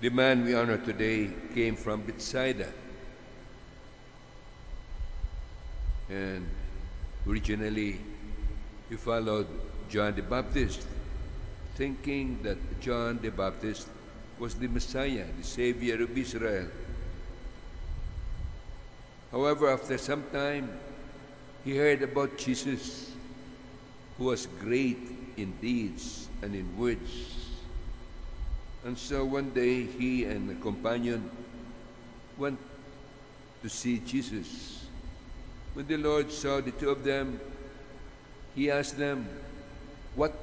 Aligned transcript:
The 0.00 0.08
man 0.08 0.46
we 0.46 0.54
honor 0.54 0.78
today 0.78 1.28
came 1.54 1.76
from 1.76 2.00
Bethsaida. 2.00 2.72
And 6.08 6.48
originally, 7.28 8.00
he 8.88 8.96
followed 8.96 9.46
John 9.90 10.14
the 10.14 10.22
Baptist, 10.22 10.86
thinking 11.74 12.42
that 12.42 12.80
John 12.80 13.18
the 13.20 13.30
Baptist 13.30 13.88
was 14.38 14.54
the 14.54 14.68
Messiah, 14.68 15.26
the 15.38 15.44
Savior 15.44 16.02
of 16.02 16.16
Israel. 16.16 16.68
However, 19.30 19.68
after 19.68 19.98
some 19.98 20.24
time, 20.32 20.70
he 21.62 21.76
heard 21.76 22.00
about 22.00 22.38
Jesus, 22.38 23.12
who 24.16 24.24
was 24.24 24.46
great 24.46 24.98
in 25.36 25.52
deeds 25.60 26.26
and 26.40 26.54
in 26.54 26.74
words. 26.78 27.49
And 28.84 28.96
so 28.96 29.24
one 29.24 29.50
day, 29.50 29.84
he 29.84 30.24
and 30.24 30.50
a 30.50 30.54
companion 30.54 31.30
went 32.38 32.58
to 33.62 33.68
see 33.68 33.98
Jesus. 33.98 34.86
When 35.74 35.86
the 35.86 35.98
Lord 35.98 36.32
saw 36.32 36.60
the 36.60 36.70
two 36.70 36.88
of 36.88 37.04
them, 37.04 37.38
he 38.54 38.70
asked 38.70 38.96
them, 38.96 39.28
What 40.14 40.34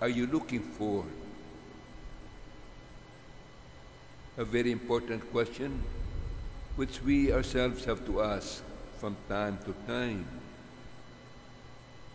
are 0.00 0.08
you 0.08 0.26
looking 0.26 0.60
for? 0.60 1.04
A 4.38 4.44
very 4.44 4.72
important 4.72 5.30
question 5.30 5.82
which 6.76 7.02
we 7.02 7.32
ourselves 7.32 7.84
have 7.86 8.04
to 8.04 8.22
ask 8.22 8.62
from 8.98 9.16
time 9.28 9.58
to 9.64 9.74
time. 9.86 10.26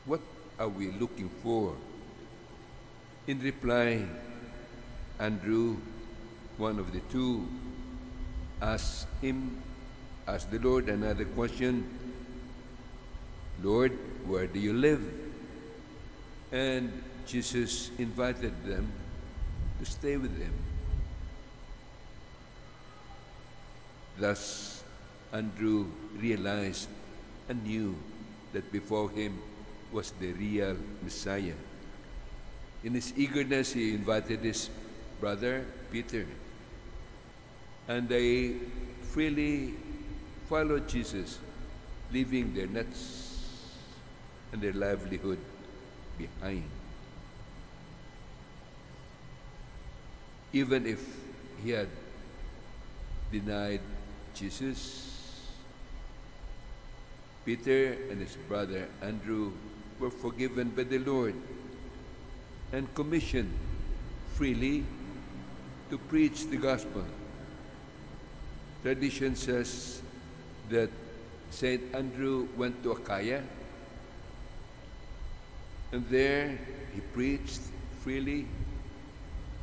What 0.05 0.21
are 0.59 0.69
we 0.69 0.91
looking 0.91 1.29
for? 1.41 1.73
In 3.27 3.39
reply, 3.39 4.05
Andrew, 5.19 5.77
one 6.57 6.79
of 6.79 6.93
the 6.93 6.99
two, 7.11 7.47
asked 8.61 9.07
him, 9.21 9.61
asked 10.27 10.51
the 10.51 10.59
Lord 10.59 10.89
another 10.89 11.25
question 11.25 11.89
Lord, 13.61 13.91
where 14.25 14.47
do 14.47 14.59
you 14.59 14.73
live? 14.73 15.03
And 16.51 16.91
Jesus 17.27 17.91
invited 17.97 18.53
them 18.65 18.91
to 19.79 19.85
stay 19.85 20.17
with 20.17 20.35
him. 20.37 20.53
Thus, 24.17 24.83
Andrew 25.31 25.85
realized 26.17 26.89
and 27.47 27.63
knew 27.63 27.95
that 28.53 28.71
before 28.71 29.09
him 29.09 29.39
was 29.91 30.11
the 30.19 30.33
real 30.33 30.75
Messiah. 31.03 31.55
In 32.83 32.93
his 32.93 33.13
eagerness, 33.15 33.73
he 33.73 33.93
invited 33.93 34.39
his 34.39 34.69
brother 35.21 35.63
Peter, 35.91 36.25
and 37.87 38.09
they 38.09 38.55
freely 39.13 39.75
followed 40.49 40.89
Jesus, 40.89 41.37
leaving 42.11 42.53
their 42.53 42.67
nets 42.67 43.45
and 44.51 44.61
their 44.61 44.73
livelihood 44.73 45.37
behind. 46.17 46.63
Even 50.51 50.85
if 50.85 50.99
he 51.63 51.69
had 51.69 51.87
denied 53.31 53.79
Jesus, 54.33 55.07
Peter 57.45 57.95
and 58.09 58.19
his 58.19 58.35
brother 58.47 58.87
Andrew 59.01 59.51
were 59.99 60.11
forgiven 60.11 60.69
by 60.69 60.83
the 60.83 60.99
Lord 60.99 61.35
and 62.73 62.93
commissioned 62.95 63.51
freely 64.35 64.83
to 65.91 65.97
preach 65.97 66.47
the 66.47 66.55
gospel. 66.55 67.03
Tradition 68.81 69.35
says 69.35 70.01
that 70.69 70.89
St. 71.51 71.93
Andrew 71.93 72.47
went 72.55 72.81
to 72.83 72.93
Achaia 72.93 73.43
and 75.91 76.07
there 76.09 76.57
he 76.95 77.01
preached 77.13 77.59
freely 77.99 78.47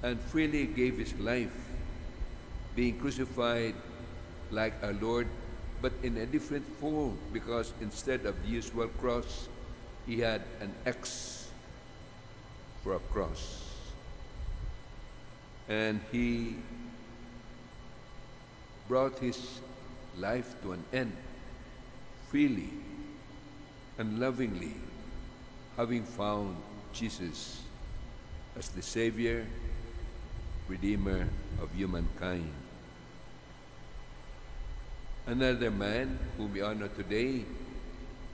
and 0.02 0.20
freely 0.20 0.66
gave 0.66 0.98
his 0.98 1.14
life, 1.18 1.56
being 2.76 3.00
crucified 3.00 3.74
like 4.50 4.74
our 4.82 4.92
Lord, 4.92 5.26
but 5.80 5.92
in 6.02 6.18
a 6.18 6.26
different 6.26 6.68
form 6.78 7.16
because 7.32 7.72
instead 7.80 8.26
of 8.26 8.36
the 8.44 8.48
usual 8.48 8.88
cross, 9.00 9.48
he 10.06 10.20
had 10.20 10.42
an 10.60 10.72
X 10.84 11.48
for 12.84 12.94
a 12.94 13.00
cross. 13.10 13.67
And 15.68 16.00
he 16.10 16.56
brought 18.88 19.18
his 19.18 19.60
life 20.16 20.54
to 20.62 20.72
an 20.72 20.82
end 20.92 21.12
freely 22.28 22.70
and 23.98 24.18
lovingly, 24.18 24.74
having 25.76 26.04
found 26.04 26.56
Jesus 26.92 27.62
as 28.56 28.68
the 28.70 28.82
Savior, 28.82 29.46
Redeemer 30.68 31.28
of 31.62 31.72
humankind. 31.74 32.52
Another 35.26 35.70
man 35.70 36.18
whom 36.36 36.52
we 36.52 36.60
honor 36.60 36.88
today 36.88 37.44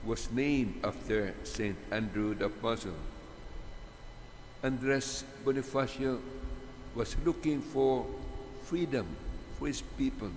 was 0.05 0.31
named 0.31 0.79
after 0.83 1.33
St. 1.43 1.75
Andrew 1.91 2.35
the 2.35 2.45
Apostle. 2.45 2.95
Andres 4.63 5.23
Bonifacio 5.43 6.19
was 6.95 7.15
looking 7.25 7.61
for 7.61 8.05
freedom 8.63 9.05
for 9.59 9.67
his 9.67 9.81
people, 9.81 10.31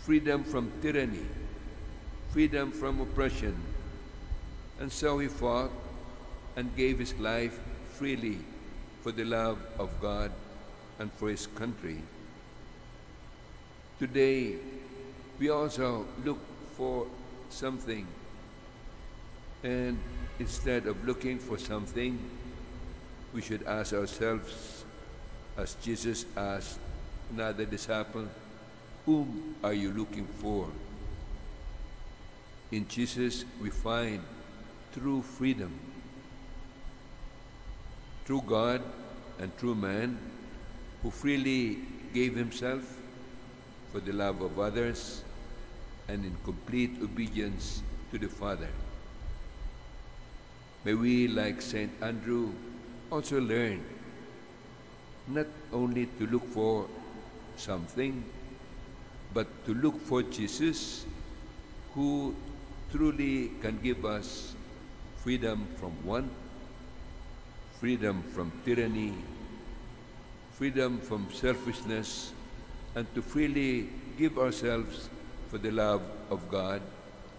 freedom 0.00 0.44
from 0.44 0.70
tyranny, 0.80 1.26
freedom 2.30 2.70
from 2.70 3.00
oppression. 3.00 3.54
And 4.78 4.90
so 4.90 5.18
he 5.18 5.26
fought 5.26 5.70
and 6.54 6.74
gave 6.76 6.98
his 6.98 7.14
life 7.18 7.58
freely 7.94 8.38
for 9.02 9.12
the 9.12 9.24
love 9.24 9.58
of 9.78 9.90
God 10.00 10.30
and 10.98 11.12
for 11.12 11.28
his 11.28 11.46
country. 11.46 12.02
Today, 13.98 14.56
we 15.38 15.48
also 15.50 16.06
look 16.24 16.38
for 16.76 17.06
something, 17.50 18.06
and 19.62 19.98
instead 20.38 20.86
of 20.86 21.04
looking 21.06 21.38
for 21.38 21.58
something, 21.58 22.18
we 23.32 23.40
should 23.40 23.62
ask 23.64 23.92
ourselves, 23.92 24.84
as 25.56 25.74
Jesus 25.82 26.26
asked 26.36 26.78
another 27.32 27.64
disciple, 27.64 28.26
Whom 29.06 29.56
are 29.62 29.72
you 29.72 29.90
looking 29.92 30.26
for? 30.26 30.68
In 32.72 32.86
Jesus, 32.88 33.44
we 33.62 33.70
find 33.70 34.20
true 34.92 35.22
freedom. 35.22 35.72
True 38.24 38.42
God 38.44 38.82
and 39.38 39.56
true 39.58 39.74
man 39.74 40.18
who 41.02 41.10
freely 41.10 41.78
gave 42.12 42.34
himself 42.34 42.98
for 43.92 44.00
the 44.00 44.12
love 44.12 44.42
of 44.42 44.58
others 44.58 45.22
and 46.08 46.24
in 46.24 46.36
complete 46.44 46.90
obedience 47.02 47.82
to 48.10 48.18
the 48.18 48.28
Father. 48.28 48.68
May 50.84 50.94
we, 50.94 51.28
like 51.28 51.62
St. 51.62 51.90
Andrew, 52.02 52.52
also 53.10 53.40
learn 53.40 53.84
not 55.28 55.46
only 55.72 56.06
to 56.18 56.26
look 56.26 56.46
for 56.52 56.86
something, 57.56 58.24
but 59.34 59.46
to 59.66 59.74
look 59.74 60.00
for 60.06 60.22
Jesus 60.22 61.04
who 61.94 62.34
truly 62.92 63.50
can 63.60 63.78
give 63.82 64.04
us 64.04 64.54
freedom 65.16 65.66
from 65.76 65.92
want, 66.04 66.30
freedom 67.80 68.22
from 68.32 68.52
tyranny, 68.64 69.14
freedom 70.52 71.00
from 71.00 71.26
selfishness, 71.32 72.32
and 72.94 73.06
to 73.14 73.20
freely 73.20 73.88
give 74.16 74.38
ourselves 74.38 75.08
for 75.48 75.58
the 75.58 75.70
love 75.70 76.02
of 76.30 76.48
God 76.50 76.80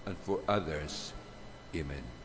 and 0.06 0.18
for 0.18 0.40
others. 0.48 1.14
Amen. 1.76 2.17